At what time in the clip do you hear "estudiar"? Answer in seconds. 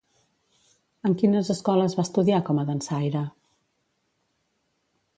2.09-2.41